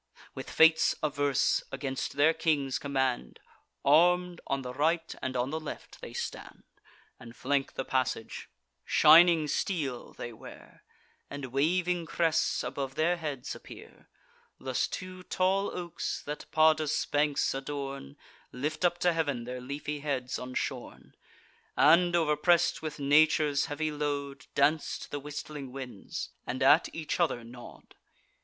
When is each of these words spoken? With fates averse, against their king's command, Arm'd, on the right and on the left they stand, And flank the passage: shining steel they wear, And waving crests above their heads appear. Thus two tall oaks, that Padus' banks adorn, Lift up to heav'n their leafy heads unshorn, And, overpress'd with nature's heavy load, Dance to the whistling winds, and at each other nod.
With 0.33 0.49
fates 0.49 0.95
averse, 1.03 1.61
against 1.71 2.13
their 2.13 2.33
king's 2.33 2.79
command, 2.79 3.39
Arm'd, 3.85 4.41
on 4.47 4.63
the 4.63 4.73
right 4.73 5.13
and 5.21 5.37
on 5.37 5.51
the 5.51 5.59
left 5.59 6.01
they 6.01 6.11
stand, 6.11 6.63
And 7.19 7.35
flank 7.35 7.73
the 7.75 7.85
passage: 7.85 8.49
shining 8.83 9.47
steel 9.47 10.13
they 10.13 10.33
wear, 10.33 10.83
And 11.29 11.45
waving 11.53 12.07
crests 12.07 12.63
above 12.63 12.95
their 12.95 13.17
heads 13.17 13.53
appear. 13.53 14.09
Thus 14.59 14.87
two 14.87 15.21
tall 15.21 15.69
oaks, 15.69 16.23
that 16.25 16.47
Padus' 16.49 17.05
banks 17.05 17.53
adorn, 17.53 18.17
Lift 18.51 18.83
up 18.83 18.97
to 19.01 19.13
heav'n 19.13 19.43
their 19.43 19.61
leafy 19.61 19.99
heads 19.99 20.39
unshorn, 20.39 21.13
And, 21.77 22.15
overpress'd 22.15 22.81
with 22.81 22.97
nature's 22.99 23.67
heavy 23.67 23.91
load, 23.91 24.47
Dance 24.55 24.97
to 24.97 25.11
the 25.11 25.19
whistling 25.19 25.71
winds, 25.71 26.31
and 26.47 26.63
at 26.63 26.89
each 26.91 27.19
other 27.19 27.43
nod. 27.43 27.93